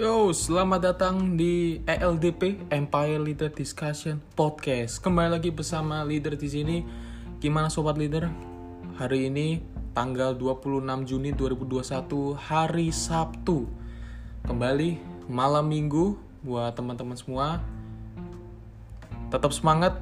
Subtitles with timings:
[0.00, 4.96] Yo, selamat datang di ELDP Empire Leader Discussion Podcast.
[4.96, 6.76] Kembali lagi bersama leader di sini.
[7.36, 8.24] Gimana sobat leader?
[8.96, 9.60] Hari ini
[9.92, 13.68] tanggal 26 Juni 2021 hari Sabtu.
[14.48, 14.96] Kembali
[15.28, 17.60] malam Minggu buat teman-teman semua.
[19.28, 20.00] Tetap semangat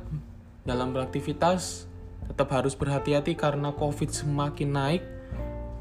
[0.63, 1.91] dalam beraktivitas.
[2.31, 5.03] Tetap harus berhati-hati karena Covid semakin naik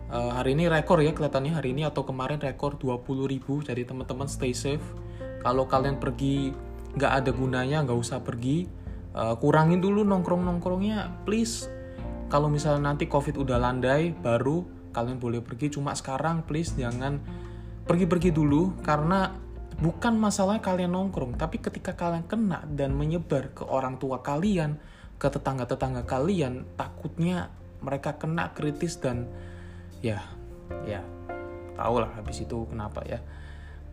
[0.08, 4.56] Uh, hari ini rekor ya kelihatannya hari ini atau kemarin rekor 20.000 jadi teman-teman stay
[4.56, 4.84] safe.
[5.44, 6.56] Kalau kalian pergi
[6.96, 8.64] nggak ada gunanya nggak usah pergi
[9.12, 11.68] uh, kurangin dulu nongkrong nongkrongnya please.
[12.32, 14.64] Kalau misalnya nanti covid udah landai baru
[14.96, 15.76] kalian boleh pergi.
[15.76, 17.20] Cuma sekarang please jangan
[17.84, 18.80] pergi-pergi dulu.
[18.80, 19.28] Karena
[19.78, 24.82] bukan masalah kalian nongkrong tapi ketika kalian kena dan menyebar ke orang tua kalian
[25.22, 27.54] ke tetangga-tetangga kalian takutnya
[27.86, 29.30] mereka kena kritis dan
[30.02, 30.22] ya
[30.84, 31.02] ya.
[31.78, 33.22] Tau lah habis itu kenapa ya.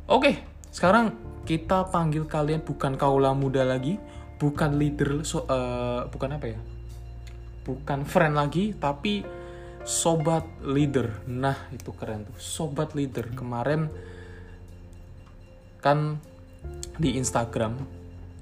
[0.09, 0.41] Oke
[0.75, 1.15] sekarang
[1.47, 3.95] kita panggil kalian bukan kaula muda lagi
[4.43, 6.61] bukan leader so, uh, bukan apa ya?
[7.65, 9.25] Bukan friend lagi tapi
[9.85, 11.25] sobat leader.
[11.29, 12.37] Nah itu keren tuh.
[12.41, 13.31] Sobat leader.
[13.33, 13.89] Kemarin
[15.79, 16.19] kan
[16.97, 17.77] di Instagram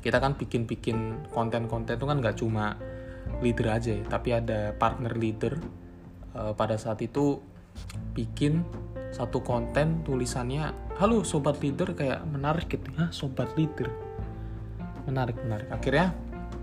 [0.02, 2.78] kita kan bikin-bikin konten-konten itu kan nggak cuma
[3.42, 5.58] leader aja ya tapi ada partner leader.
[6.32, 7.44] Uh, pada saat itu
[8.12, 8.64] bikin
[9.12, 13.12] satu konten tulisannya halo sobat leader kayak menarik gitu ya.
[13.12, 13.92] Sobat leader?
[15.04, 15.68] Menarik menarik.
[15.68, 16.16] Akhirnya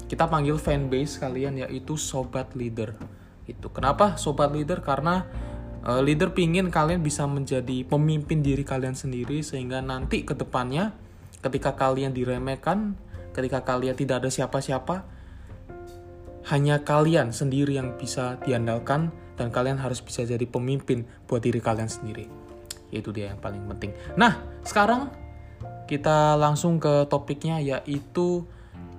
[0.09, 2.97] kita panggil fanbase kalian yaitu sobat leader.
[3.45, 4.81] Itu kenapa sobat leader?
[4.81, 5.25] Karena
[5.85, 10.91] uh, leader pingin kalian bisa menjadi pemimpin diri kalian sendiri sehingga nanti ke depannya
[11.39, 12.99] ketika kalian diremehkan
[13.31, 15.07] ketika kalian tidak ada siapa-siapa
[16.51, 21.87] hanya kalian sendiri yang bisa diandalkan dan kalian harus bisa jadi pemimpin buat diri kalian
[21.87, 22.27] sendiri.
[22.91, 23.95] Itu dia yang paling penting.
[24.19, 24.35] Nah,
[24.67, 25.07] sekarang
[25.87, 28.43] kita langsung ke topiknya yaitu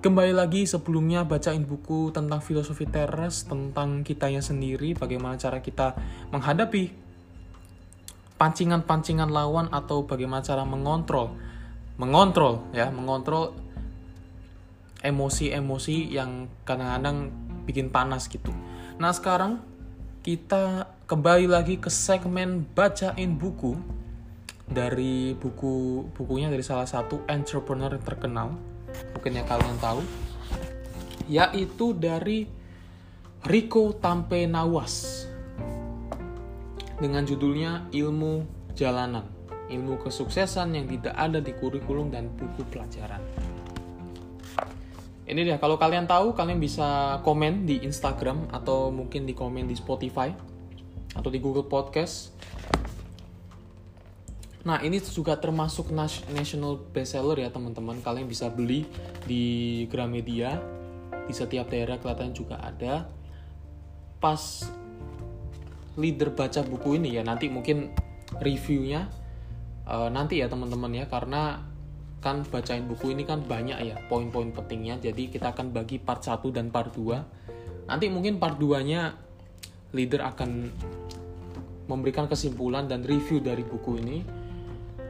[0.01, 5.93] kembali lagi sebelumnya bacain buku tentang filosofi teres, tentang kitanya sendiri, bagaimana cara kita
[6.33, 6.89] menghadapi
[8.41, 11.37] pancingan-pancingan lawan atau bagaimana cara mengontrol
[12.01, 13.53] mengontrol ya, mengontrol
[15.05, 17.29] emosi-emosi yang kadang-kadang
[17.69, 18.49] bikin panas gitu.
[18.97, 19.61] Nah, sekarang
[20.21, 23.73] kita kembali lagi ke segmen bacain buku
[24.69, 28.53] dari buku bukunya dari salah satu entrepreneur yang terkenal.
[29.17, 30.05] Mungkin yang kalian tahu.
[31.25, 32.45] Yaitu dari
[33.49, 35.25] Rico Tampenawas
[37.01, 38.45] dengan judulnya Ilmu
[38.77, 39.25] Jalanan.
[39.73, 43.50] Ilmu kesuksesan yang tidak ada di kurikulum dan buku pelajaran
[45.31, 49.79] ini dia kalau kalian tahu kalian bisa komen di Instagram atau mungkin di komen di
[49.79, 50.27] Spotify
[51.15, 52.35] atau di Google Podcast.
[54.67, 55.89] Nah ini juga termasuk
[56.35, 58.03] national bestseller ya teman-teman.
[58.03, 58.83] Kalian bisa beli
[59.23, 60.59] di Gramedia.
[61.25, 63.07] Di setiap daerah kelihatan juga ada.
[64.19, 64.67] Pas
[65.95, 67.91] leader baca buku ini ya Nanti mungkin
[68.37, 69.09] reviewnya
[69.89, 71.05] uh, Nanti ya teman-teman ya.
[71.09, 71.70] Karena
[72.21, 75.01] kan bacain buku ini kan banyak ya poin-poin pentingnya.
[75.01, 79.17] Jadi kita akan bagi part 1 dan part 2 nanti mungkin part 2 nya
[79.91, 80.69] leader akan
[81.89, 84.19] memberikan kesimpulan dan review dari buku ini.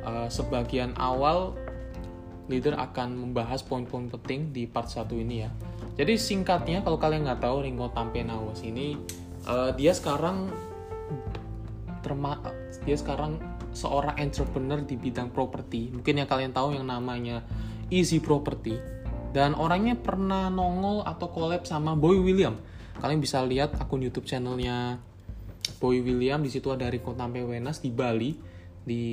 [0.02, 1.54] Uh, sebagian awal
[2.50, 5.52] leader akan membahas poin-poin penting di part 1 ini ya.
[6.00, 8.98] Jadi singkatnya kalau kalian nggak tahu Ringo Tampenawas ini
[9.46, 10.50] uh, dia sekarang
[12.02, 12.42] terma
[12.82, 13.38] dia sekarang
[13.72, 15.92] seorang entrepreneur di bidang properti.
[15.92, 17.44] Mungkin yang kalian tahu yang namanya
[17.92, 18.76] Easy Property.
[19.32, 22.60] Dan orangnya pernah nongol atau collab sama Boy William.
[23.00, 25.00] Kalian bisa lihat akun YouTube channelnya
[25.80, 26.44] Boy William.
[26.44, 28.36] Di situ ada Rico Tampe Wenas di Bali
[28.82, 29.04] di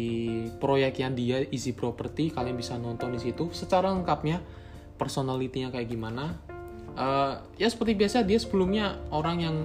[0.58, 2.34] proyek yang dia Easy Property.
[2.34, 3.54] Kalian bisa nonton di situ.
[3.54, 4.42] Secara lengkapnya
[4.98, 6.34] personalitinya kayak gimana.
[6.98, 9.56] Uh, ya seperti biasa dia sebelumnya orang yang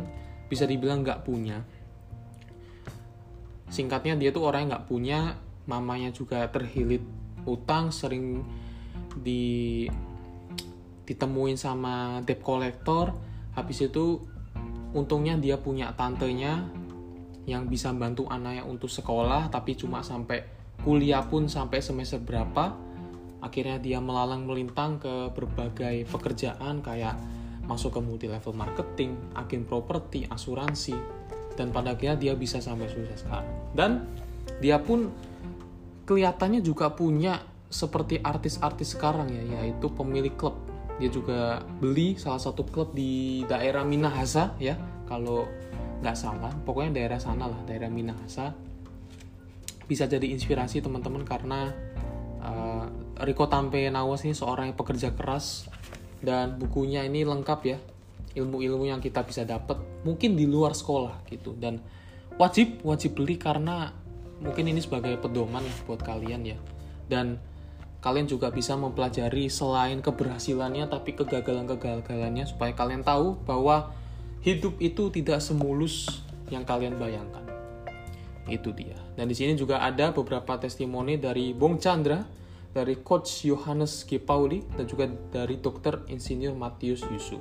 [0.45, 1.65] bisa dibilang nggak punya
[3.73, 5.19] singkatnya dia tuh orang yang nggak punya
[5.65, 7.01] mamanya juga terhilit
[7.49, 8.45] utang sering
[9.17, 9.89] di
[11.09, 13.09] ditemuin sama debt collector.
[13.57, 14.21] Habis itu
[14.93, 16.69] untungnya dia punya tantenya
[17.49, 20.45] yang bisa bantu anaknya untuk sekolah tapi cuma sampai
[20.85, 22.77] kuliah pun sampai semester berapa.
[23.43, 27.19] Akhirnya dia melalang melintang ke berbagai pekerjaan kayak
[27.67, 30.95] masuk ke multi level marketing, agen properti, asuransi,
[31.53, 33.47] dan pada akhirnya dia bisa sampai sukses sekarang
[33.77, 33.91] dan
[34.59, 35.11] dia pun
[36.03, 37.39] kelihatannya juga punya
[37.73, 40.53] seperti artis-artis sekarang ya yaitu pemilik klub.
[41.01, 44.77] Dia juga beli salah satu klub di daerah Minahasa ya
[45.09, 45.49] kalau
[46.05, 46.53] nggak salah.
[46.63, 48.53] Pokoknya daerah sana lah daerah Minahasa.
[49.89, 51.73] Bisa jadi inspirasi teman-teman karena
[52.39, 52.85] uh,
[53.25, 55.67] Riko Tampe Nawas ini seorang yang pekerja keras.
[56.23, 57.75] Dan bukunya ini lengkap ya
[58.33, 61.81] ilmu-ilmu yang kita bisa dapat mungkin di luar sekolah gitu dan
[62.37, 63.93] wajib wajib beli karena
[64.41, 66.57] mungkin ini sebagai pedoman buat kalian ya
[67.07, 67.37] dan
[68.03, 73.95] kalian juga bisa mempelajari selain keberhasilannya tapi kegagalan-kegagalannya supaya kalian tahu bahwa
[74.43, 77.45] hidup itu tidak semulus yang kalian bayangkan
[78.51, 82.27] itu dia dan di sini juga ada beberapa testimoni dari Bung Chandra
[82.73, 84.17] dari Coach Johannes G.
[84.17, 86.09] Pauli dan juga dari Dr.
[86.09, 87.39] Insinyur Matius Yusuf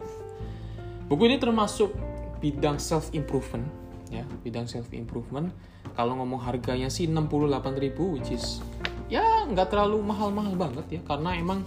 [1.07, 1.95] buku ini termasuk
[2.43, 3.65] bidang self improvement
[4.13, 5.51] ya bidang self improvement
[5.93, 8.65] kalau ngomong harganya sih 68.000 which is
[9.13, 11.01] ya nggak terlalu mahal-mahal banget ya.
[11.05, 11.61] Karena emang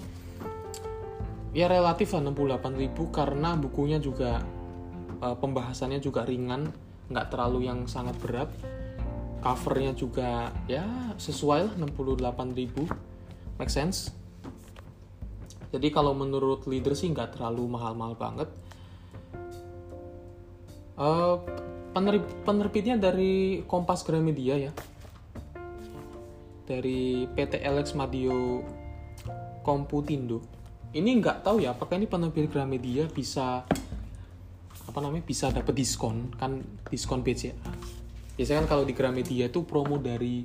[1.54, 4.42] ya relatif lah 68.000 karena bukunya juga
[5.22, 6.74] uh, pembahasannya juga ringan
[7.14, 8.50] nggak terlalu yang sangat berat.
[9.46, 14.10] Covernya juga ya sesuai lah 68.000 make sense?
[15.70, 18.50] Jadi kalau menurut leader sih nggak terlalu mahal-mahal banget
[21.00, 21.40] uh,
[22.44, 24.72] penerbitnya dari Kompas Gramedia ya.
[26.66, 28.66] Dari PT Alex Madio
[29.62, 30.42] Komputindo.
[30.96, 33.68] Ini nggak tahu ya apakah ini penerbit Gramedia bisa
[34.86, 36.32] apa namanya bisa dapat diskon?
[36.40, 37.54] Kan diskon BCA
[38.36, 40.44] biasanya kan kalau di Gramedia itu promo dari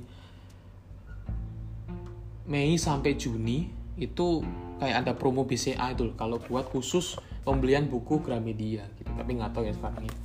[2.47, 3.67] Mei sampai Juni
[3.99, 4.43] itu
[4.81, 9.69] kayak ada promo BCA itu kalau buat khusus pembelian buku Gramedia gitu tapi nggak tahu
[9.69, 10.15] ya sekarang ya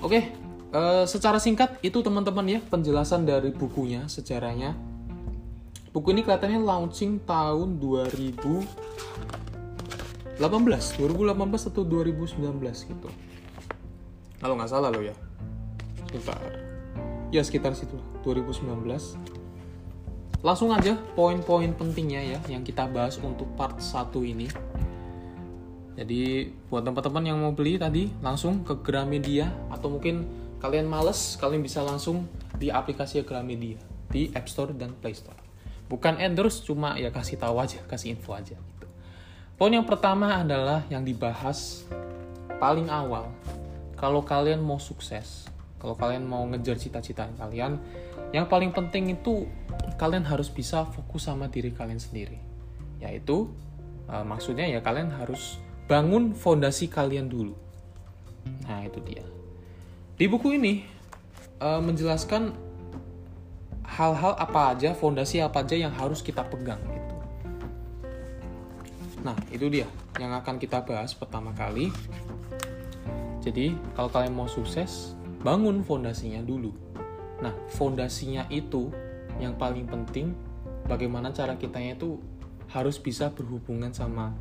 [0.00, 0.20] oke
[0.70, 4.78] Uh, secara singkat itu teman-teman ya penjelasan dari bukunya sejarahnya.
[5.90, 13.10] Buku ini kelihatannya launching tahun 2018, 2018 atau 2019 gitu.
[14.38, 15.18] Kalau nggak salah lo ya.
[16.06, 16.38] Sebentar.
[17.34, 18.70] Ya sekitar situ 2019.
[20.40, 24.48] Langsung aja poin-poin pentingnya ya yang kita bahas untuk part 1 ini.
[26.00, 30.24] Jadi buat teman-teman yang mau beli tadi langsung ke Gramedia atau mungkin
[30.56, 32.24] kalian males, kalian bisa langsung
[32.56, 33.76] di aplikasi Gramedia
[34.08, 35.36] di App Store dan Play Store.
[35.92, 38.86] Bukan endorse, cuma ya kasih tahu aja, kasih info aja gitu.
[39.60, 41.84] Poin yang pertama adalah yang dibahas
[42.56, 43.28] paling awal.
[43.98, 45.49] Kalau kalian mau sukses,
[45.80, 47.80] kalau kalian mau ngejar cita-cita kalian,
[48.36, 49.48] yang paling penting itu
[49.96, 52.36] kalian harus bisa fokus sama diri kalian sendiri.
[53.00, 53.48] Yaitu
[54.12, 55.56] uh, maksudnya ya kalian harus
[55.88, 57.56] bangun fondasi kalian dulu.
[58.68, 59.24] Nah, itu dia.
[60.20, 60.84] Di buku ini
[61.64, 62.52] uh, menjelaskan
[63.88, 67.16] hal-hal apa aja, fondasi apa aja yang harus kita pegang gitu.
[69.24, 69.88] Nah, itu dia
[70.20, 71.88] yang akan kita bahas pertama kali.
[73.40, 76.72] Jadi, kalau kalian mau sukses, bangun fondasinya dulu.
[77.40, 78.92] Nah, fondasinya itu
[79.40, 80.36] yang paling penting
[80.84, 82.20] bagaimana cara kitanya itu
[82.68, 84.36] harus bisa berhubungan sama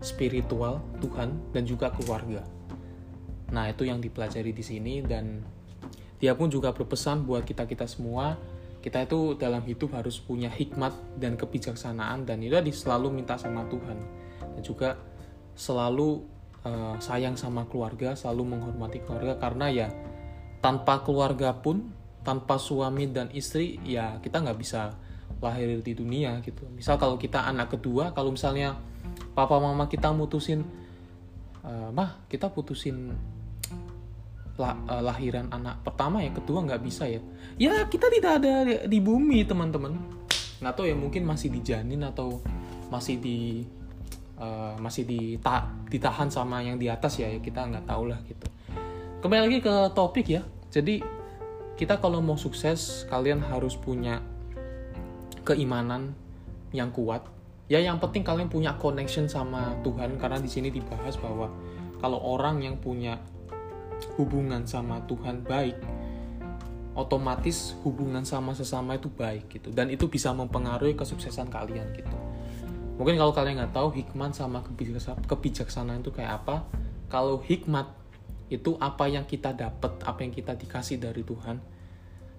[0.00, 2.44] spiritual, Tuhan, dan juga keluarga.
[3.52, 5.44] Nah, itu yang dipelajari di sini dan
[6.18, 8.40] dia pun juga berpesan buat kita-kita semua,
[8.80, 13.96] kita itu dalam hidup harus punya hikmat dan kebijaksanaan dan itu selalu minta sama Tuhan.
[14.56, 14.96] Dan juga
[15.54, 16.24] selalu
[16.64, 19.88] uh, sayang sama keluarga, selalu menghormati keluarga karena ya
[20.64, 21.92] tanpa keluarga pun,
[22.24, 24.96] tanpa suami dan istri ya kita nggak bisa
[25.44, 26.64] lahir di dunia gitu.
[26.72, 28.80] Misal kalau kita anak kedua, kalau misalnya
[29.36, 30.64] papa mama kita mutusin,
[31.60, 33.12] uh, mah kita putusin
[34.56, 37.20] lah, uh, lahiran anak pertama ya kedua nggak bisa ya.
[37.60, 39.92] Ya kita tidak ada di bumi teman-teman.
[40.64, 42.40] Nggak tahu ya mungkin masih dijanin atau
[42.88, 43.68] masih di
[44.40, 48.48] uh, masih dita ditahan sama yang di atas ya, ya kita nggak tahu lah gitu.
[49.20, 50.98] Kembali lagi ke topik ya jadi
[51.78, 54.18] kita kalau mau sukses kalian harus punya
[55.46, 56.18] keimanan
[56.74, 57.22] yang kuat
[57.70, 61.46] ya yang penting kalian punya connection sama Tuhan karena di sini dibahas bahwa
[62.02, 63.16] kalau orang yang punya
[64.20, 65.80] hubungan sama Tuhan baik,
[66.92, 72.16] otomatis hubungan sama sesama itu baik gitu dan itu bisa mempengaruhi kesuksesan kalian gitu.
[73.00, 74.62] Mungkin kalau kalian nggak tahu hikmat sama
[75.26, 76.62] kebijaksanaan itu kayak apa,
[77.10, 77.90] kalau hikmat
[78.54, 81.58] itu apa yang kita dapat, apa yang kita dikasih dari Tuhan.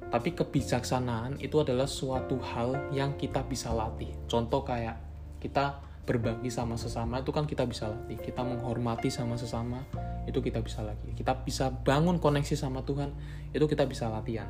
[0.06, 4.16] Tapi kebijaksanaan itu adalah suatu hal yang kita bisa latih.
[4.32, 4.96] Contoh kayak
[5.44, 8.16] kita berbagi sama sesama itu kan kita bisa latih.
[8.22, 9.84] Kita menghormati sama sesama
[10.26, 13.14] itu kita bisa lagi kita bisa bangun koneksi sama Tuhan
[13.54, 14.50] itu kita bisa latihan.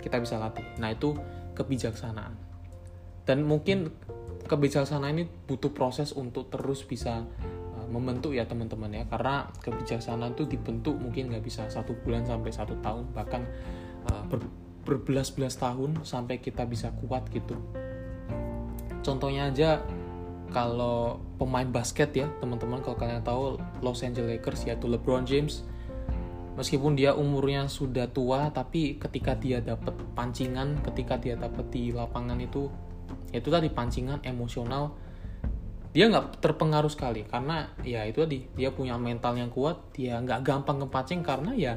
[0.00, 0.64] Kita bisa latih.
[0.80, 1.16] Nah itu
[1.56, 2.36] kebijaksanaan.
[3.24, 3.88] Dan mungkin
[4.44, 7.24] kebijaksanaan ini butuh proses untuk terus bisa
[7.88, 9.04] membentuk ya teman-teman ya.
[9.08, 13.42] Karena kebijaksanaan itu dibentuk mungkin nggak bisa satu bulan sampai satu tahun bahkan
[14.10, 14.44] uh, ber,
[14.84, 17.56] berbelas-belas tahun sampai kita bisa kuat gitu.
[19.04, 19.84] Contohnya aja
[20.54, 25.66] kalau pemain basket ya teman-teman kalau kalian tahu Los Angeles Lakers yaitu LeBron James
[26.54, 32.38] meskipun dia umurnya sudah tua tapi ketika dia dapat pancingan ketika dia dapat di lapangan
[32.38, 32.70] itu
[33.34, 34.94] itu tadi pancingan emosional
[35.94, 40.42] dia nggak terpengaruh sekali karena ya itu tadi dia punya mental yang kuat dia nggak
[40.42, 41.74] gampang kepancing karena ya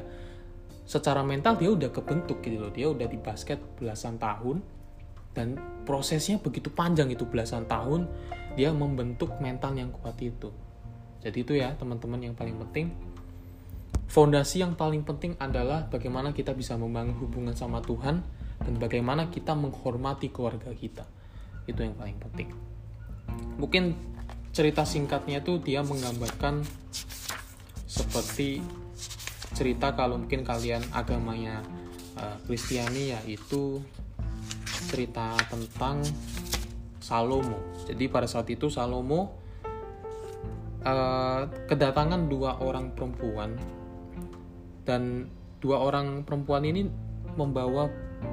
[0.84, 4.58] secara mental dia udah kebentuk gitu loh dia udah di basket belasan tahun
[5.32, 5.54] dan
[5.86, 8.10] prosesnya begitu panjang itu belasan tahun
[8.58, 10.50] dia membentuk mental yang kuat itu
[11.22, 12.90] jadi itu ya teman-teman yang paling penting
[14.10, 18.24] fondasi yang paling penting adalah bagaimana kita bisa membangun hubungan sama Tuhan
[18.58, 21.06] dan bagaimana kita menghormati keluarga kita.
[21.68, 22.48] Itu yang paling penting.
[23.58, 23.94] Mungkin
[24.54, 26.62] cerita singkatnya itu dia menggambarkan
[27.88, 28.62] seperti
[29.54, 31.62] cerita kalau mungkin kalian agamanya
[32.46, 33.78] Kristiani uh, yaitu
[34.90, 36.02] cerita tentang
[36.98, 37.56] Salomo.
[37.86, 39.38] Jadi pada saat itu Salomo
[40.82, 43.54] uh, kedatangan dua orang perempuan
[44.82, 45.30] dan
[45.62, 46.90] dua orang perempuan ini
[47.38, 47.86] membawa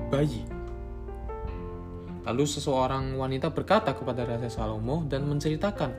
[0.10, 0.55] bayi.
[2.26, 5.94] Lalu seseorang wanita berkata kepada Raja Salomo dan menceritakan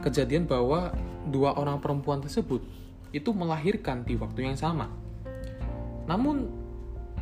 [0.00, 0.94] kejadian bahwa
[1.26, 2.62] dua orang perempuan tersebut
[3.10, 4.86] itu melahirkan di waktu yang sama.
[6.06, 6.46] Namun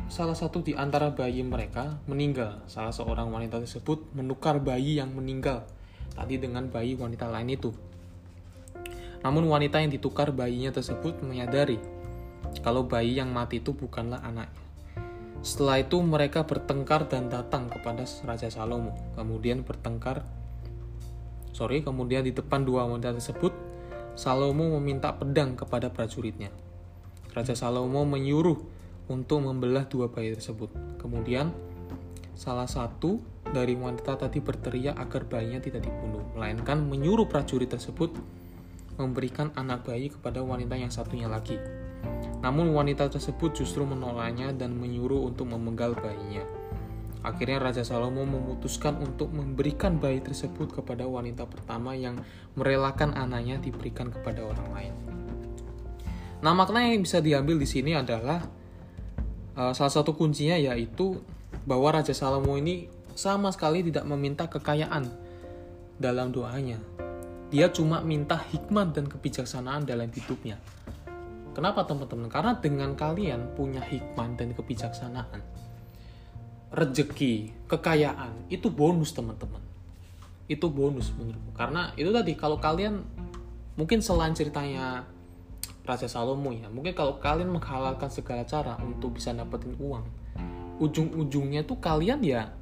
[0.09, 2.61] salah satu di antara bayi mereka meninggal.
[2.69, 5.65] Salah seorang wanita tersebut menukar bayi yang meninggal
[6.13, 7.73] tadi dengan bayi wanita lain itu.
[9.25, 11.81] Namun wanita yang ditukar bayinya tersebut menyadari
[12.61, 14.68] kalau bayi yang mati itu bukanlah anaknya.
[15.39, 18.91] Setelah itu mereka bertengkar dan datang kepada Raja Salomo.
[19.15, 20.27] Kemudian bertengkar,
[21.55, 23.55] sorry, kemudian di depan dua wanita tersebut,
[24.19, 26.51] Salomo meminta pedang kepada prajuritnya.
[27.31, 28.59] Raja Salomo menyuruh
[29.07, 30.99] untuk membelah dua bayi tersebut.
[30.99, 31.55] Kemudian
[32.35, 38.11] salah satu dari wanita tadi berteriak agar bayinya tidak dibunuh, melainkan menyuruh prajurit tersebut
[38.99, 41.55] memberikan anak bayi kepada wanita yang satunya lagi.
[42.39, 46.43] Namun wanita tersebut justru menolaknya dan menyuruh untuk memenggal bayinya.
[47.19, 52.23] Akhirnya Raja Salomo memutuskan untuk memberikan bayi tersebut kepada wanita pertama yang
[52.55, 54.93] merelakan anaknya diberikan kepada orang lain.
[56.39, 58.39] Nah, makna yang bisa diambil di sini adalah
[59.59, 61.19] uh, salah satu kuncinya yaitu
[61.67, 62.87] bahwa Raja Salomo ini
[63.19, 65.11] sama sekali tidak meminta kekayaan
[65.99, 66.79] dalam doanya.
[67.51, 70.55] Dia cuma minta hikmat dan kebijaksanaan dalam hidupnya.
[71.59, 72.31] Kenapa teman-teman?
[72.31, 75.43] Karena dengan kalian punya hikmah dan kebijaksanaan,
[76.71, 79.59] rezeki, kekayaan itu bonus teman-teman.
[80.47, 81.51] Itu bonus menurutku.
[81.51, 83.03] Karena itu tadi kalau kalian
[83.75, 85.03] mungkin selain ceritanya
[85.83, 90.07] Raja Salomo ya, mungkin kalau kalian menghalalkan segala cara untuk bisa dapetin uang,
[90.79, 92.55] ujung-ujungnya tuh kalian ya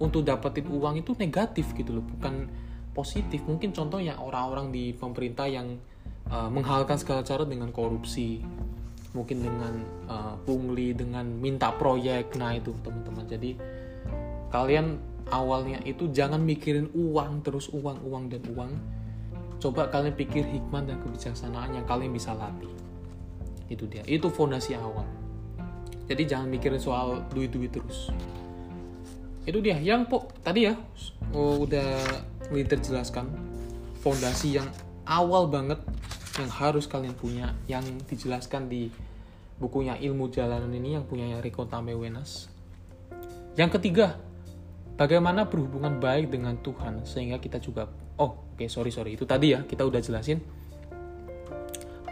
[0.00, 2.48] untuk dapetin uang itu negatif gitu loh, bukan
[2.96, 3.44] positif.
[3.44, 5.76] Mungkin contohnya orang-orang di pemerintah yang
[6.30, 8.42] uh, menghalalkan segala cara dengan korupsi
[9.16, 9.74] mungkin dengan
[10.12, 12.36] uh, pungli dengan minta proyek.
[12.36, 13.24] Nah itu teman-teman.
[13.24, 13.56] Jadi
[14.52, 15.00] kalian
[15.32, 18.72] awalnya itu jangan mikirin uang terus uang uang dan uang.
[19.56, 22.70] Coba kalian pikir hikmah dan kebijaksanaan yang kalian bisa latih.
[23.72, 24.04] Itu dia.
[24.04, 25.08] Itu fondasi awal.
[26.06, 28.12] Jadi jangan mikirin soal duit duit terus.
[29.48, 29.80] Itu dia.
[29.80, 30.76] Yang po tadi ya
[31.34, 32.04] udah
[32.52, 33.26] leader jelaskan
[34.04, 34.68] fondasi yang
[35.08, 35.80] awal banget
[36.36, 38.92] yang harus kalian punya yang dijelaskan di
[39.56, 42.52] bukunya ilmu jalanan ini yang punya Rico Tamewenas.
[43.56, 44.20] Yang ketiga,
[45.00, 47.88] bagaimana berhubungan baik dengan Tuhan sehingga kita juga
[48.20, 50.44] oh oke okay, sorry sorry itu tadi ya kita udah jelasin.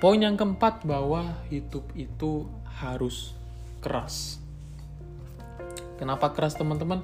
[0.00, 2.48] Poin yang keempat bahwa hidup itu
[2.80, 3.32] harus
[3.80, 4.40] keras.
[5.96, 7.00] Kenapa keras teman-teman?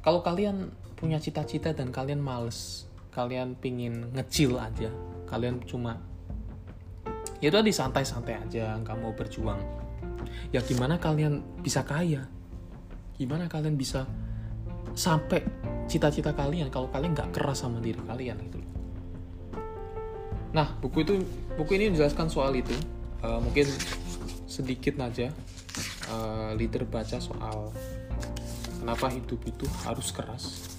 [0.00, 4.92] Kalau kalian punya cita-cita dan kalian males, kalian pingin ngecil aja,
[5.30, 6.02] kalian cuma
[7.38, 9.62] ya itu tadi santai-santai aja nggak mau berjuang.
[10.50, 12.26] Ya gimana kalian bisa kaya?
[13.14, 14.04] Gimana kalian bisa
[14.98, 15.46] sampai
[15.86, 18.60] cita-cita kalian kalau kalian nggak keras sama diri kalian gitu
[20.50, 21.14] nah buku itu
[21.54, 22.74] buku ini menjelaskan soal itu.
[23.20, 23.68] Uh, mungkin
[24.48, 25.28] sedikit aja
[26.08, 27.68] uh, leader baca soal
[28.80, 30.69] kenapa hidup itu harus keras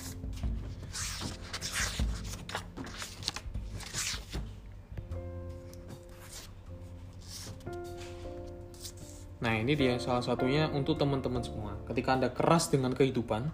[9.41, 11.74] Nah, ini dia salah satunya untuk teman-teman semua.
[11.89, 13.50] Ketika Anda keras dengan kehidupan,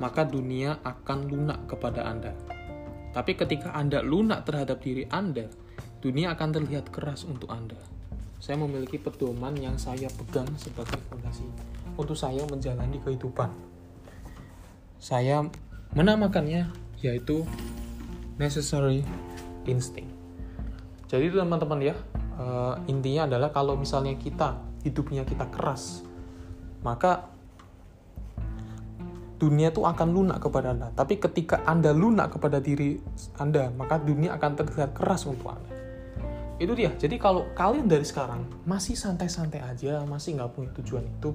[0.00, 2.32] maka dunia akan lunak kepada Anda.
[3.12, 5.52] Tapi ketika Anda lunak terhadap diri Anda,
[6.00, 7.76] dunia akan terlihat keras untuk Anda.
[8.38, 11.44] Saya memiliki pedoman yang saya pegang sebagai fondasi
[11.98, 13.50] untuk saya menjalani kehidupan.
[14.96, 15.44] Saya
[15.92, 16.70] menamakannya
[17.02, 17.42] yaitu
[18.38, 19.02] necessary
[19.66, 20.14] instinct.
[21.10, 21.96] Jadi teman-teman ya,
[22.38, 26.06] uh, intinya adalah kalau misalnya kita hidupnya kita keras,
[26.82, 27.30] maka
[29.38, 30.90] dunia itu akan lunak kepada Anda.
[30.92, 32.98] Tapi ketika Anda lunak kepada diri
[33.38, 35.72] Anda, maka dunia akan terlihat keras untuk Anda.
[36.58, 36.90] Itu dia.
[36.98, 41.30] Jadi kalau kalian dari sekarang masih santai-santai aja, masih nggak punya tujuan itu,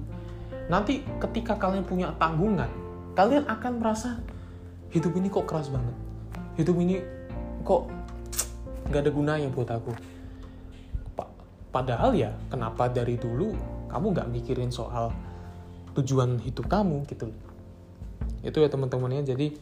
[0.68, 2.68] nanti ketika kalian punya tanggungan,
[3.16, 4.20] kalian akan merasa
[4.92, 5.96] hidup ini kok keras banget.
[6.60, 7.00] Hidup ini
[7.64, 7.88] kok
[8.92, 10.13] nggak ada gunanya buat aku.
[11.74, 13.50] Padahal ya, kenapa dari dulu
[13.90, 15.10] kamu nggak mikirin soal
[15.98, 17.34] tujuan hidup kamu gitu?
[18.46, 19.34] Itu ya teman-teman ya.
[19.34, 19.58] Jadi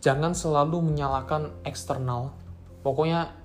[0.00, 2.32] jangan selalu menyalahkan eksternal.
[2.80, 3.36] Pokoknya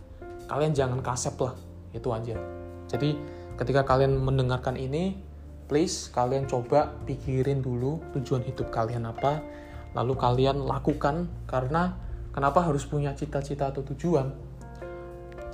[0.48, 1.60] kalian jangan kasep lah.
[1.92, 2.40] Itu aja.
[2.88, 3.20] Jadi
[3.60, 5.20] ketika kalian mendengarkan ini
[5.68, 9.44] please kalian coba pikirin dulu tujuan hidup kalian apa.
[9.92, 12.00] Lalu kalian lakukan karena
[12.32, 14.47] kenapa harus punya cita-cita atau tujuan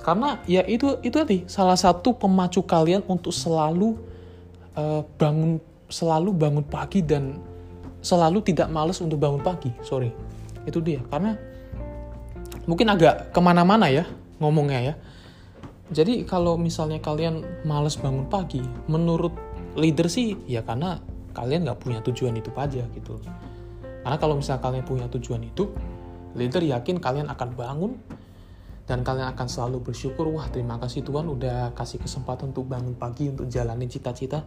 [0.04, 3.96] karena ya itu itu tadi salah satu pemacu kalian untuk selalu
[4.76, 5.56] uh, bangun
[5.88, 7.40] selalu bangun pagi dan
[8.04, 9.72] selalu tidak males untuk bangun pagi.
[9.80, 10.12] Sorry.
[10.68, 11.00] Itu dia.
[11.08, 11.32] Karena
[12.68, 14.04] mungkin agak ke mana-mana ya
[14.44, 14.94] ngomongnya ya.
[15.88, 18.60] Jadi kalau misalnya kalian males bangun pagi
[18.92, 19.32] menurut
[19.72, 21.00] leader sih ya karena
[21.32, 23.16] kalian nggak punya tujuan itu aja gitu.
[24.04, 25.72] Karena kalau misalnya kalian punya tujuan itu
[26.36, 27.92] leader yakin kalian akan bangun
[28.84, 33.32] dan kalian akan selalu bersyukur wah terima kasih Tuhan udah kasih kesempatan untuk bangun pagi
[33.32, 34.44] untuk jalanin cita-cita.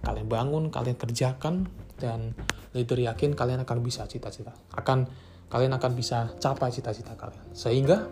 [0.00, 1.68] Kalian bangun kalian kerjakan
[2.00, 2.32] dan
[2.72, 4.56] leader yakin kalian akan bisa cita-cita.
[4.72, 5.08] Akan
[5.52, 7.44] kalian akan bisa capai cita-cita kalian.
[7.52, 8.08] Sehingga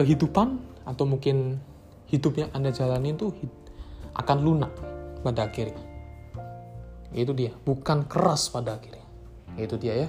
[0.00, 0.56] kehidupan
[0.88, 1.60] atau mungkin
[2.08, 3.28] hidup yang anda jalani itu
[4.16, 4.72] akan lunak
[5.20, 5.84] pada akhirnya.
[7.12, 9.04] Itu dia bukan keras pada akhirnya.
[9.60, 10.08] Itu dia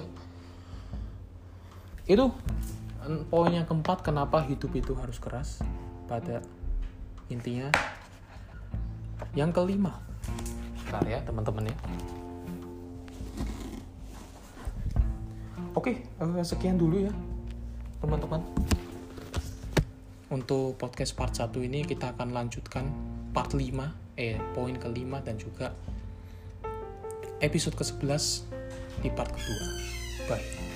[2.08, 2.32] Itu
[3.32, 5.64] poin yang keempat kenapa hidup itu harus keras
[6.06, 6.44] pada
[7.30, 7.70] intinya
[9.32, 10.02] yang kelima
[10.84, 11.76] Bentar ya teman-teman ya
[15.70, 17.12] Oke, uh, sekian dulu ya,
[18.02, 18.42] teman-teman.
[20.30, 22.90] Untuk podcast part 1 ini kita akan lanjutkan
[23.30, 25.70] part 5, eh poin kelima dan juga
[27.38, 28.50] episode ke-11
[29.00, 29.66] di part kedua.
[30.26, 30.69] Bye.